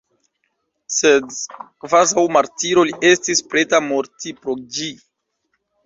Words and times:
Sed 0.99 1.35
kvazaŭ 1.85 2.25
martiro 2.39 2.87
li 2.91 2.99
estis 3.13 3.45
preta 3.53 3.85
morti 3.93 4.37
pro 4.43 4.61
ĝi. 4.81 4.93